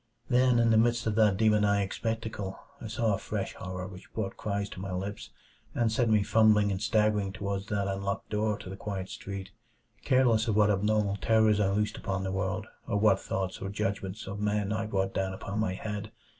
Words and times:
Then, 0.29 0.57
in 0.57 0.71
the 0.71 0.79
midst 0.79 1.05
of 1.05 1.13
that 1.17 1.37
demoniac 1.37 1.93
spectacle, 1.93 2.59
I 2.81 2.87
saw 2.87 3.13
a 3.13 3.19
fresh 3.19 3.53
horror 3.53 3.85
which 3.85 4.11
brought 4.15 4.35
cries 4.35 4.67
to 4.69 4.79
my 4.79 4.91
lips 4.91 5.29
and 5.75 5.91
sent 5.91 6.09
me 6.09 6.23
fumbling 6.23 6.71
and 6.71 6.81
staggering 6.81 7.31
toward 7.31 7.67
that 7.67 7.87
unlocked 7.87 8.31
door 8.31 8.57
to 8.57 8.69
the 8.71 8.75
quiet 8.75 9.09
street, 9.09 9.51
careless 10.03 10.47
of 10.47 10.55
what 10.55 10.71
abnormal 10.71 11.17
terrors 11.17 11.59
I 11.59 11.69
loosed 11.69 11.97
upon 11.99 12.23
the 12.23 12.31
world, 12.31 12.65
or 12.87 12.97
what 12.97 13.19
thoughts 13.19 13.61
or 13.61 13.69
judgments 13.69 14.25
of 14.25 14.39
men 14.39 14.73
I 14.73 14.87
brought 14.87 15.13
down 15.13 15.35
upon 15.35 15.59
my 15.59 15.75
head. 15.75 16.11